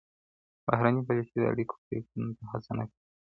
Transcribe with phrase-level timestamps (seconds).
[0.65, 3.07] بهرنۍ پالیسي د اړیکو پريکون ته هڅونه نه کوي.